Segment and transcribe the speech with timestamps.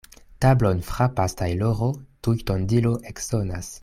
[0.43, 1.91] Tablon frapas tajloro,
[2.29, 3.71] tuj tondilo eksonas.